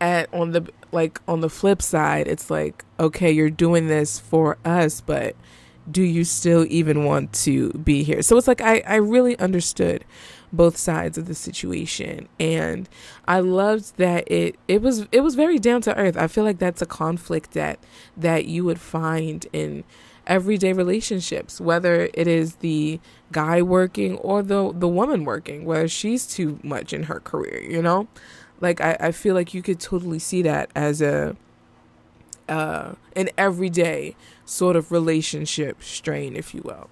at 0.00 0.32
on 0.32 0.52
the 0.52 0.70
like 0.92 1.20
on 1.26 1.40
the 1.40 1.50
flip 1.50 1.82
side, 1.82 2.28
it's 2.28 2.50
like, 2.50 2.84
okay, 3.00 3.30
you're 3.30 3.50
doing 3.50 3.86
this 3.86 4.18
for 4.18 4.58
us, 4.64 5.00
but 5.00 5.36
do 5.90 6.02
you 6.02 6.24
still 6.24 6.66
even 6.68 7.04
want 7.04 7.32
to 7.32 7.70
be 7.72 8.02
here? 8.02 8.22
So 8.22 8.36
it's 8.36 8.48
like 8.48 8.60
I, 8.60 8.82
I 8.86 8.96
really 8.96 9.38
understood 9.38 10.04
both 10.52 10.76
sides 10.76 11.18
of 11.18 11.26
the 11.26 11.34
situation 11.34 12.28
and 12.38 12.88
I 13.26 13.40
loved 13.40 13.96
that 13.96 14.30
it 14.30 14.56
it 14.68 14.80
was 14.80 15.06
it 15.12 15.20
was 15.20 15.34
very 15.34 15.58
down 15.58 15.80
to 15.82 15.96
earth. 15.96 16.16
I 16.16 16.28
feel 16.28 16.44
like 16.44 16.58
that's 16.58 16.82
a 16.82 16.86
conflict 16.86 17.52
that 17.52 17.78
that 18.16 18.46
you 18.46 18.64
would 18.64 18.80
find 18.80 19.46
in 19.52 19.84
everyday 20.26 20.72
relationships, 20.72 21.60
whether 21.60 22.08
it 22.14 22.26
is 22.26 22.56
the 22.56 23.00
guy 23.32 23.62
working 23.62 24.16
or 24.18 24.42
the 24.42 24.72
the 24.72 24.88
woman 24.88 25.24
working, 25.24 25.64
whether 25.64 25.88
she's 25.88 26.26
too 26.26 26.58
much 26.62 26.92
in 26.92 27.04
her 27.04 27.20
career, 27.20 27.60
you 27.62 27.82
know? 27.82 28.08
Like 28.60 28.80
I, 28.80 28.96
I 28.98 29.12
feel 29.12 29.34
like 29.34 29.52
you 29.52 29.62
could 29.62 29.80
totally 29.80 30.18
see 30.18 30.42
that 30.42 30.70
as 30.74 31.02
a 31.02 31.36
uh 32.48 32.94
an 33.14 33.30
everyday 33.36 34.14
sort 34.44 34.76
of 34.76 34.92
relationship 34.92 35.82
strain, 35.82 36.36
if 36.36 36.54
you 36.54 36.62
will. 36.64 36.88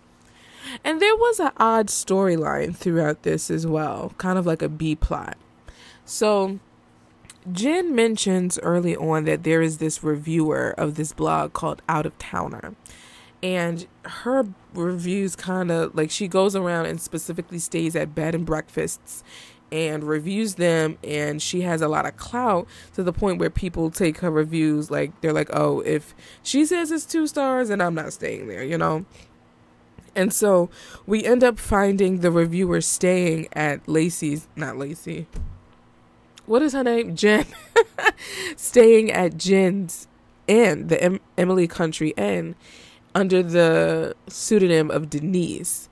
And 0.82 1.00
there 1.00 1.16
was 1.16 1.40
an 1.40 1.52
odd 1.58 1.88
storyline 1.88 2.74
throughout 2.74 3.22
this 3.22 3.50
as 3.50 3.66
well, 3.66 4.12
kind 4.18 4.38
of 4.38 4.46
like 4.46 4.62
a 4.62 4.68
B 4.68 4.94
plot. 4.94 5.36
So, 6.04 6.58
Jen 7.50 7.94
mentions 7.94 8.58
early 8.60 8.96
on 8.96 9.24
that 9.24 9.44
there 9.44 9.62
is 9.62 9.78
this 9.78 10.02
reviewer 10.02 10.74
of 10.76 10.94
this 10.94 11.12
blog 11.12 11.52
called 11.52 11.82
Out 11.88 12.06
of 12.06 12.18
Towner. 12.18 12.74
And 13.42 13.86
her 14.04 14.46
reviews 14.72 15.36
kind 15.36 15.70
of 15.70 15.94
like 15.94 16.10
she 16.10 16.26
goes 16.28 16.56
around 16.56 16.86
and 16.86 17.00
specifically 17.00 17.58
stays 17.58 17.94
at 17.94 18.14
bed 18.14 18.34
and 18.34 18.46
breakfasts 18.46 19.22
and 19.74 20.04
reviews 20.04 20.54
them 20.54 20.96
and 21.02 21.42
she 21.42 21.62
has 21.62 21.82
a 21.82 21.88
lot 21.88 22.06
of 22.06 22.16
clout 22.16 22.64
to 22.94 23.02
the 23.02 23.12
point 23.12 23.40
where 23.40 23.50
people 23.50 23.90
take 23.90 24.18
her 24.18 24.30
reviews 24.30 24.88
like 24.88 25.20
they're 25.20 25.32
like 25.32 25.50
oh 25.52 25.80
if 25.80 26.14
she 26.44 26.64
says 26.64 26.92
it's 26.92 27.04
two 27.04 27.26
stars 27.26 27.70
and 27.70 27.82
i'm 27.82 27.94
not 27.94 28.12
staying 28.12 28.46
there 28.46 28.62
you 28.62 28.78
know? 28.78 29.04
And 30.16 30.32
so 30.32 30.70
we 31.06 31.24
end 31.24 31.42
up 31.42 31.58
finding 31.58 32.20
the 32.20 32.30
reviewer 32.30 32.80
staying 32.80 33.48
at 33.52 33.88
lacey's 33.88 34.46
not 34.54 34.76
lacey. 34.76 35.26
What 36.46 36.62
is 36.62 36.72
her 36.72 36.84
name? 36.84 37.16
Jen. 37.16 37.46
Staying 38.56 39.10
at 39.10 39.36
jen's 39.36 40.06
inn 40.46 40.88
the 40.88 41.02
em- 41.02 41.20
emily 41.38 41.66
country 41.66 42.10
inn 42.18 42.54
under 43.14 43.42
the 43.42 44.14
pseudonym 44.28 44.90
of 44.90 45.08
denise 45.08 45.88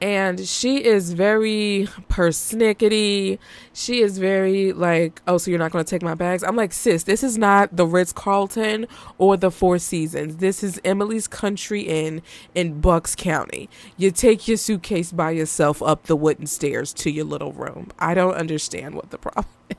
and 0.00 0.46
she 0.46 0.84
is 0.84 1.12
very 1.14 1.88
persnickety. 2.08 3.38
She 3.72 4.00
is 4.00 4.18
very 4.18 4.72
like, 4.72 5.22
oh, 5.26 5.38
so 5.38 5.50
you're 5.50 5.58
not 5.58 5.72
going 5.72 5.84
to 5.84 5.90
take 5.90 6.02
my 6.02 6.14
bags? 6.14 6.42
I'm 6.42 6.56
like, 6.56 6.72
sis, 6.72 7.04
this 7.04 7.22
is 7.22 7.38
not 7.38 7.74
the 7.74 7.86
Ritz 7.86 8.12
Carlton 8.12 8.86
or 9.18 9.36
the 9.36 9.50
Four 9.50 9.78
Seasons. 9.78 10.36
This 10.36 10.62
is 10.62 10.80
Emily's 10.84 11.26
Country 11.26 11.82
Inn 11.82 12.22
in 12.54 12.80
Bucks 12.80 13.14
County. 13.14 13.70
You 13.96 14.10
take 14.10 14.46
your 14.46 14.58
suitcase 14.58 15.12
by 15.12 15.30
yourself 15.30 15.82
up 15.82 16.04
the 16.04 16.16
wooden 16.16 16.46
stairs 16.46 16.92
to 16.94 17.10
your 17.10 17.24
little 17.24 17.52
room. 17.52 17.90
I 17.98 18.14
don't 18.14 18.34
understand 18.34 18.94
what 18.94 19.10
the 19.10 19.18
problem 19.18 19.46
is. 19.70 19.76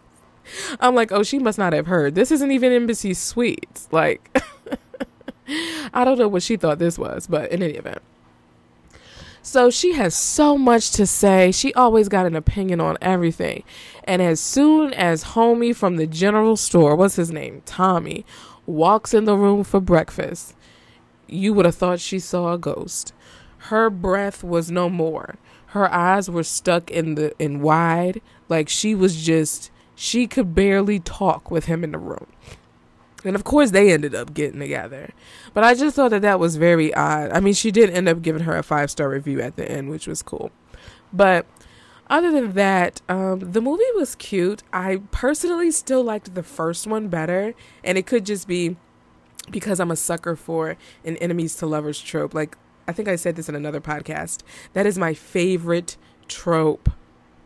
I'm 0.79 0.95
like, 0.95 1.11
oh, 1.11 1.23
she 1.23 1.39
must 1.39 1.57
not 1.57 1.73
have 1.73 1.87
heard. 1.87 2.15
This 2.15 2.31
isn't 2.31 2.51
even 2.51 2.71
Embassy 2.71 3.13
Suites. 3.13 3.87
Like, 3.91 4.35
I 5.93 6.03
don't 6.03 6.17
know 6.17 6.27
what 6.27 6.43
she 6.43 6.57
thought 6.57 6.79
this 6.79 6.97
was, 6.97 7.27
but 7.27 7.51
in 7.51 7.61
any 7.61 7.73
event. 7.73 8.01
So 9.47 9.69
she 9.69 9.93
has 9.93 10.13
so 10.13 10.57
much 10.57 10.91
to 10.91 11.07
say. 11.07 11.53
She 11.53 11.73
always 11.73 12.09
got 12.09 12.25
an 12.25 12.35
opinion 12.35 12.81
on 12.81 12.97
everything. 13.01 13.63
And 14.03 14.21
as 14.21 14.41
soon 14.41 14.93
as 14.93 15.23
homie 15.23 15.73
from 15.73 15.95
the 15.95 16.05
general 16.05 16.57
store, 16.57 16.97
what's 16.97 17.15
his 17.15 17.31
name? 17.31 17.61
Tommy, 17.65 18.25
walks 18.65 19.13
in 19.13 19.23
the 19.23 19.37
room 19.37 19.63
for 19.63 19.79
breakfast, 19.79 20.53
you 21.27 21.53
would 21.53 21.63
have 21.63 21.75
thought 21.75 22.01
she 22.01 22.19
saw 22.19 22.51
a 22.51 22.57
ghost. 22.57 23.13
Her 23.69 23.89
breath 23.89 24.43
was 24.43 24.69
no 24.69 24.89
more. 24.89 25.37
Her 25.67 25.89
eyes 25.93 26.29
were 26.29 26.43
stuck 26.43 26.91
in 26.91 27.15
the 27.15 27.33
in 27.39 27.61
wide, 27.61 28.19
like 28.49 28.67
she 28.67 28.93
was 28.95 29.15
just 29.15 29.71
she 29.95 30.27
could 30.27 30.55
barely 30.55 30.99
talk 30.99 31.49
with 31.49 31.67
him 31.67 31.85
in 31.85 31.93
the 31.93 31.97
room. 31.97 32.27
And 33.23 33.35
of 33.35 33.43
course, 33.43 33.71
they 33.71 33.91
ended 33.91 34.13
up 34.13 34.33
getting 34.33 34.59
together. 34.59 35.11
But 35.53 35.63
I 35.63 35.73
just 35.73 35.95
thought 35.95 36.11
that 36.11 36.21
that 36.21 36.39
was 36.39 36.55
very 36.55 36.93
odd. 36.93 37.31
I 37.31 37.39
mean, 37.39 37.53
she 37.53 37.71
did 37.71 37.89
end 37.89 38.07
up 38.07 38.21
giving 38.21 38.43
her 38.43 38.55
a 38.55 38.63
five 38.63 38.91
star 38.91 39.09
review 39.09 39.41
at 39.41 39.55
the 39.55 39.69
end, 39.69 39.89
which 39.89 40.07
was 40.07 40.21
cool. 40.21 40.51
But 41.11 41.45
other 42.09 42.31
than 42.31 42.53
that, 42.53 43.01
um, 43.09 43.39
the 43.39 43.61
movie 43.61 43.83
was 43.95 44.15
cute. 44.15 44.63
I 44.71 45.01
personally 45.11 45.71
still 45.71 46.03
liked 46.03 46.35
the 46.35 46.43
first 46.43 46.85
one 46.85 47.07
better. 47.07 47.53
And 47.83 47.97
it 47.97 48.05
could 48.05 48.25
just 48.25 48.47
be 48.47 48.77
because 49.49 49.79
I'm 49.79 49.91
a 49.91 49.95
sucker 49.95 50.35
for 50.35 50.77
an 51.03 51.17
enemies 51.17 51.55
to 51.55 51.65
lovers 51.65 51.99
trope. 51.99 52.33
Like, 52.33 52.57
I 52.87 52.93
think 52.93 53.07
I 53.07 53.15
said 53.15 53.35
this 53.35 53.49
in 53.49 53.55
another 53.55 53.81
podcast. 53.81 54.43
That 54.73 54.85
is 54.85 54.97
my 54.97 55.13
favorite 55.13 55.97
trope, 56.27 56.89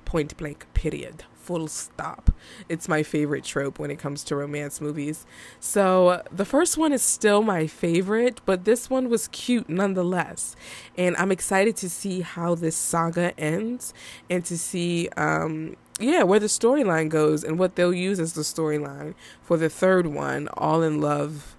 point 0.06 0.36
blank, 0.38 0.66
period 0.74 1.24
full 1.42 1.68
stop. 1.68 2.32
It's 2.70 2.88
my 2.88 3.04
favorite 3.04 3.44
trope 3.44 3.80
when 3.80 3.92
it 3.92 4.00
comes 4.00 4.24
to 4.26 4.36
romance 4.36 4.80
movies. 4.80 5.26
So 5.60 6.22
the 6.32 6.46
first 6.46 6.78
one 6.78 6.94
is 6.94 7.02
still 7.02 7.42
my 7.42 7.68
favorite, 7.68 8.42
but 8.46 8.66
this 8.66 8.90
one 8.90 9.10
was 9.10 9.28
cute 9.30 9.70
nonetheless. 9.70 10.56
And 10.98 11.16
I'm 11.18 11.32
excited 11.32 11.76
to 11.78 11.90
see 11.90 12.22
how 12.22 12.56
this 12.56 12.76
saga 12.76 13.38
ends 13.40 13.94
and 14.30 14.46
to 14.46 14.58
see 14.58 15.10
um 15.18 15.76
yeah, 16.00 16.24
where 16.24 16.40
the 16.40 16.48
storyline 16.48 17.10
goes 17.10 17.44
and 17.44 17.60
what 17.60 17.76
they'll 17.76 17.94
use 17.94 18.20
as 18.20 18.34
the 18.34 18.42
storyline 18.42 19.14
for 19.44 19.56
the 19.56 19.70
third 19.70 20.08
one, 20.08 20.48
All 20.56 20.82
in 20.82 21.00
Love, 21.00 21.56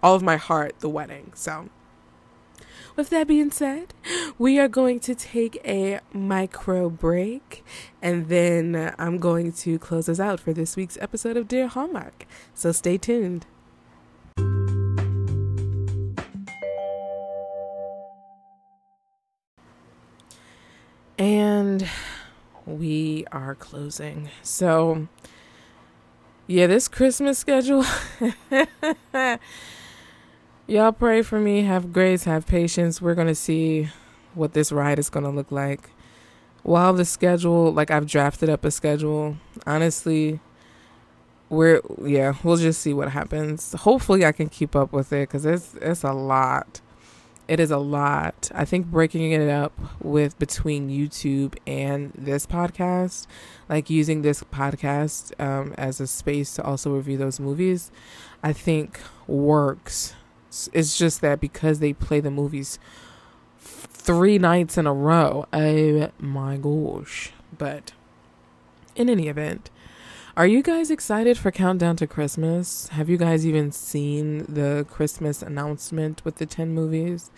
All 0.00 0.14
of 0.14 0.22
My 0.22 0.36
Heart, 0.36 0.78
The 0.78 0.88
Wedding. 0.88 1.32
So 1.34 1.68
with 3.00 3.08
that 3.08 3.26
being 3.26 3.50
said, 3.50 3.94
we 4.36 4.58
are 4.58 4.68
going 4.68 5.00
to 5.00 5.14
take 5.14 5.58
a 5.64 6.00
micro 6.12 6.90
break 6.90 7.64
and 8.02 8.28
then 8.28 8.76
uh, 8.76 8.94
I'm 8.98 9.16
going 9.16 9.52
to 9.52 9.78
close 9.78 10.06
us 10.06 10.20
out 10.20 10.38
for 10.38 10.52
this 10.52 10.76
week's 10.76 10.98
episode 11.00 11.38
of 11.38 11.48
Dear 11.48 11.66
Hallmark. 11.66 12.26
So 12.52 12.72
stay 12.72 12.98
tuned. 12.98 13.46
And 21.18 21.88
we 22.66 23.24
are 23.32 23.54
closing. 23.54 24.28
So, 24.42 25.08
yeah, 26.46 26.66
this 26.66 26.86
Christmas 26.86 27.38
schedule. 27.38 27.86
Y'all 30.70 30.92
pray 30.92 31.20
for 31.20 31.40
me. 31.40 31.62
Have 31.62 31.92
grace. 31.92 32.22
Have 32.22 32.46
patience. 32.46 33.02
We're 33.02 33.16
going 33.16 33.26
to 33.26 33.34
see 33.34 33.88
what 34.34 34.52
this 34.52 34.70
ride 34.70 35.00
is 35.00 35.10
going 35.10 35.24
to 35.24 35.30
look 35.30 35.50
like. 35.50 35.90
While 36.62 36.92
the 36.92 37.04
schedule, 37.04 37.72
like 37.72 37.90
I've 37.90 38.06
drafted 38.06 38.48
up 38.48 38.64
a 38.64 38.70
schedule, 38.70 39.36
honestly, 39.66 40.38
we're, 41.48 41.80
yeah, 42.00 42.34
we'll 42.44 42.56
just 42.56 42.82
see 42.82 42.94
what 42.94 43.08
happens. 43.08 43.72
Hopefully, 43.80 44.24
I 44.24 44.30
can 44.30 44.48
keep 44.48 44.76
up 44.76 44.92
with 44.92 45.12
it 45.12 45.28
because 45.28 45.44
it's, 45.44 45.74
it's 45.82 46.04
a 46.04 46.12
lot. 46.12 46.80
It 47.48 47.58
is 47.58 47.72
a 47.72 47.78
lot. 47.78 48.48
I 48.54 48.64
think 48.64 48.86
breaking 48.86 49.32
it 49.32 49.50
up 49.50 49.72
with 50.00 50.38
between 50.38 50.88
YouTube 50.88 51.56
and 51.66 52.12
this 52.14 52.46
podcast, 52.46 53.26
like 53.68 53.90
using 53.90 54.22
this 54.22 54.44
podcast 54.44 55.32
um, 55.44 55.74
as 55.76 56.00
a 56.00 56.06
space 56.06 56.54
to 56.54 56.62
also 56.62 56.94
review 56.94 57.16
those 57.16 57.40
movies, 57.40 57.90
I 58.40 58.52
think 58.52 59.00
works 59.26 60.14
it's 60.72 60.98
just 60.98 61.20
that 61.20 61.40
because 61.40 61.78
they 61.78 61.92
play 61.92 62.20
the 62.20 62.30
movies 62.30 62.78
three 63.58 64.38
nights 64.38 64.78
in 64.78 64.86
a 64.86 64.92
row. 64.92 65.46
Oh 65.52 66.10
my 66.18 66.56
gosh. 66.56 67.32
But 67.56 67.92
in 68.96 69.08
any 69.08 69.28
event, 69.28 69.70
are 70.36 70.46
you 70.46 70.62
guys 70.62 70.90
excited 70.90 71.36
for 71.36 71.50
Countdown 71.50 71.96
to 71.96 72.06
Christmas? 72.06 72.88
Have 72.88 73.08
you 73.08 73.16
guys 73.16 73.46
even 73.46 73.72
seen 73.72 74.46
the 74.48 74.86
Christmas 74.88 75.42
announcement 75.42 76.24
with 76.24 76.36
the 76.36 76.46
10 76.46 76.72
movies? 76.72 77.30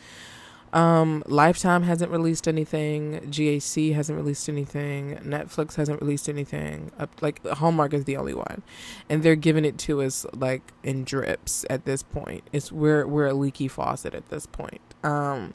Um, 0.72 1.22
Lifetime 1.26 1.82
hasn't 1.82 2.10
released 2.10 2.48
anything. 2.48 3.20
GAC 3.30 3.94
hasn't 3.94 4.16
released 4.16 4.48
anything. 4.48 5.16
Netflix 5.18 5.76
hasn't 5.76 6.00
released 6.00 6.28
anything. 6.28 6.90
like 7.20 7.46
Hallmark 7.46 7.92
is 7.92 8.04
the 8.04 8.16
only 8.16 8.34
one, 8.34 8.62
and 9.08 9.22
they're 9.22 9.36
giving 9.36 9.64
it 9.64 9.76
to 9.78 10.02
us 10.02 10.24
like 10.32 10.72
in 10.82 11.04
drips 11.04 11.66
at 11.68 11.84
this 11.84 12.02
point. 12.02 12.44
It's 12.52 12.72
we're 12.72 13.06
we're 13.06 13.26
a 13.26 13.34
leaky 13.34 13.68
faucet 13.68 14.14
at 14.14 14.28
this 14.30 14.46
point. 14.46 14.80
Um. 15.04 15.54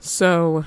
So, 0.00 0.64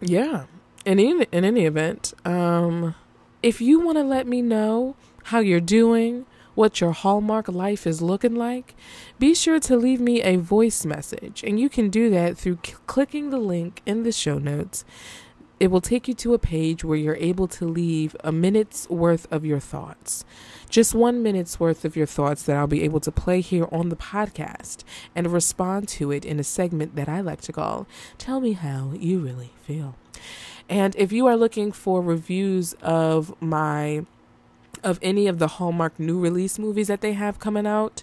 yeah. 0.00 0.44
In 0.84 0.98
any, 0.98 1.26
in 1.30 1.44
any 1.44 1.66
event, 1.66 2.14
um, 2.24 2.94
if 3.42 3.60
you 3.60 3.80
want 3.80 3.98
to 3.98 4.04
let 4.04 4.26
me 4.26 4.40
know 4.40 4.96
how 5.24 5.40
you're 5.40 5.60
doing, 5.60 6.26
what 6.54 6.80
your 6.80 6.92
Hallmark 6.92 7.48
life 7.48 7.86
is 7.86 8.02
looking 8.02 8.34
like, 8.34 8.74
be 9.18 9.34
sure 9.34 9.60
to 9.60 9.76
leave 9.76 10.00
me 10.00 10.22
a 10.22 10.36
voice 10.36 10.84
message. 10.84 11.42
And 11.42 11.58
you 11.58 11.68
can 11.68 11.90
do 11.90 12.10
that 12.10 12.36
through 12.36 12.58
c- 12.64 12.74
clicking 12.86 13.30
the 13.30 13.38
link 13.38 13.82
in 13.86 14.02
the 14.02 14.12
show 14.12 14.38
notes. 14.38 14.84
It 15.58 15.70
will 15.70 15.82
take 15.82 16.08
you 16.08 16.14
to 16.14 16.32
a 16.32 16.38
page 16.38 16.84
where 16.84 16.96
you're 16.96 17.16
able 17.16 17.46
to 17.48 17.66
leave 17.66 18.16
a 18.24 18.32
minute's 18.32 18.88
worth 18.88 19.30
of 19.30 19.44
your 19.44 19.60
thoughts. 19.60 20.24
Just 20.70 20.94
one 20.94 21.22
minute's 21.22 21.60
worth 21.60 21.84
of 21.84 21.96
your 21.96 22.06
thoughts 22.06 22.44
that 22.44 22.56
I'll 22.56 22.66
be 22.66 22.82
able 22.82 23.00
to 23.00 23.12
play 23.12 23.42
here 23.42 23.68
on 23.70 23.90
the 23.90 23.96
podcast 23.96 24.84
and 25.14 25.30
respond 25.30 25.86
to 25.88 26.12
it 26.12 26.24
in 26.24 26.40
a 26.40 26.44
segment 26.44 26.96
that 26.96 27.10
I 27.10 27.20
like 27.20 27.42
to 27.42 27.52
call 27.52 27.86
Tell 28.16 28.40
Me 28.40 28.52
How 28.52 28.92
You 28.96 29.18
Really 29.18 29.50
Feel. 29.66 29.96
And 30.66 30.96
if 30.96 31.12
you 31.12 31.26
are 31.26 31.36
looking 31.36 31.72
for 31.72 32.00
reviews 32.00 32.72
of 32.80 33.34
my 33.42 34.06
of 34.82 34.98
any 35.02 35.26
of 35.26 35.38
the 35.38 35.48
Hallmark 35.48 35.98
new 35.98 36.18
release 36.18 36.58
movies 36.58 36.88
that 36.88 37.00
they 37.00 37.12
have 37.12 37.38
coming 37.38 37.66
out 37.66 38.02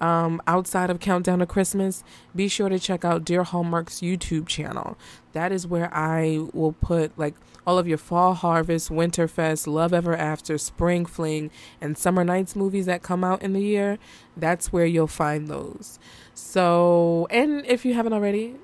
um, 0.00 0.40
outside 0.46 0.90
of 0.90 0.98
Countdown 0.98 1.40
to 1.40 1.46
Christmas, 1.46 2.02
be 2.34 2.48
sure 2.48 2.68
to 2.68 2.78
check 2.78 3.04
out 3.04 3.24
Dear 3.24 3.44
Hallmark's 3.44 4.00
YouTube 4.00 4.46
channel. 4.46 4.96
That 5.32 5.52
is 5.52 5.66
where 5.66 5.94
I 5.94 6.46
will 6.52 6.72
put 6.72 7.16
like 7.18 7.34
all 7.66 7.78
of 7.78 7.86
your 7.86 7.98
Fall 7.98 8.34
Harvest, 8.34 8.88
Winterfest, 8.88 9.66
Love 9.66 9.92
Ever 9.92 10.16
After, 10.16 10.56
Spring 10.56 11.04
Fling, 11.04 11.50
and 11.80 11.98
Summer 11.98 12.24
Nights 12.24 12.56
movies 12.56 12.86
that 12.86 13.02
come 13.02 13.22
out 13.22 13.42
in 13.42 13.52
the 13.52 13.60
year. 13.60 13.98
That's 14.36 14.72
where 14.72 14.86
you'll 14.86 15.06
find 15.06 15.48
those. 15.48 15.98
So, 16.34 17.26
and 17.30 17.64
if 17.66 17.84
you 17.84 17.92
haven't 17.94 18.14
already, 18.14 18.56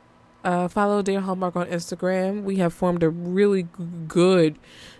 uh, 0.43 0.69
follow 0.69 1.03
Dear 1.03 1.21
Hallmark 1.21 1.57
on 1.57 1.67
Instagram. 1.67 2.45
We 2.45 2.57
have 2.57 2.73
formed 2.73 3.03
a 3.03 3.11
really 3.11 3.67
good 4.09 4.59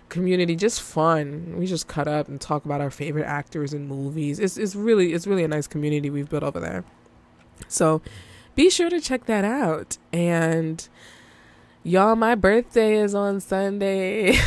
community 0.09 0.55
just 0.55 0.81
fun. 0.81 1.55
We 1.57 1.65
just 1.65 1.87
cut 1.87 2.07
up 2.07 2.27
and 2.27 2.39
talk 2.39 2.65
about 2.65 2.81
our 2.81 2.91
favorite 2.91 3.25
actors 3.25 3.73
and 3.73 3.87
movies. 3.87 4.39
It's, 4.39 4.57
it's 4.57 4.75
really 4.75 5.13
it's 5.13 5.27
really 5.27 5.43
a 5.43 5.47
nice 5.47 5.67
community 5.67 6.09
we've 6.09 6.29
built 6.29 6.43
over 6.43 6.59
there. 6.59 6.83
So 7.67 8.01
be 8.55 8.69
sure 8.69 8.89
to 8.89 8.99
check 8.99 9.25
that 9.25 9.43
out. 9.43 9.97
And 10.13 10.87
y'all 11.83 12.15
my 12.15 12.35
birthday 12.35 12.97
is 12.97 13.13
on 13.15 13.39
sunday. 13.39 14.37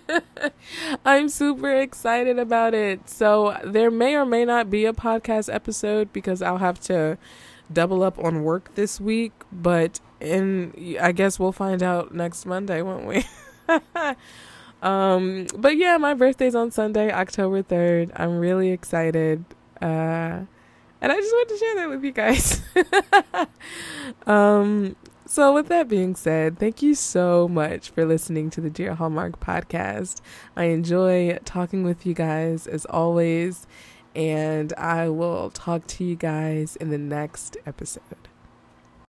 I'm 1.04 1.28
super 1.28 1.74
excited 1.74 2.38
about 2.38 2.74
it. 2.74 3.08
So 3.08 3.58
there 3.64 3.90
may 3.90 4.14
or 4.14 4.24
may 4.24 4.44
not 4.44 4.70
be 4.70 4.84
a 4.84 4.92
podcast 4.92 5.52
episode 5.52 6.12
because 6.12 6.42
i'll 6.42 6.58
have 6.58 6.80
to 6.80 7.18
double 7.72 8.02
up 8.02 8.18
on 8.18 8.42
work 8.44 8.74
this 8.74 9.00
week 9.00 9.32
but 9.50 10.00
and 10.20 10.74
i 11.00 11.12
guess 11.12 11.38
we'll 11.38 11.52
find 11.52 11.82
out 11.82 12.14
next 12.14 12.44
monday 12.44 12.82
won't 12.82 13.06
we 13.06 13.24
Um, 14.84 15.46
but 15.56 15.76
yeah, 15.76 15.96
my 15.96 16.12
birthday's 16.12 16.54
on 16.54 16.70
Sunday, 16.70 17.10
October 17.10 17.62
3rd. 17.62 18.12
I'm 18.14 18.38
really 18.38 18.70
excited. 18.70 19.44
Uh, 19.80 20.44
and 21.00 21.12
I 21.12 21.16
just 21.16 21.32
want 21.32 21.48
to 21.48 21.56
share 21.56 21.74
that 21.76 21.88
with 21.88 22.04
you 22.04 22.12
guys. 22.12 22.62
um, 24.26 24.94
so, 25.26 25.54
with 25.54 25.68
that 25.68 25.88
being 25.88 26.14
said, 26.14 26.58
thank 26.58 26.82
you 26.82 26.94
so 26.94 27.48
much 27.48 27.90
for 27.90 28.04
listening 28.04 28.50
to 28.50 28.60
the 28.60 28.68
Dear 28.68 28.94
Hallmark 28.94 29.40
podcast. 29.40 30.20
I 30.54 30.64
enjoy 30.64 31.38
talking 31.46 31.82
with 31.82 32.04
you 32.04 32.12
guys 32.12 32.66
as 32.66 32.84
always, 32.84 33.66
and 34.14 34.72
I 34.74 35.08
will 35.08 35.48
talk 35.50 35.86
to 35.88 36.04
you 36.04 36.14
guys 36.14 36.76
in 36.76 36.90
the 36.90 36.98
next 36.98 37.56
episode. 37.66 38.28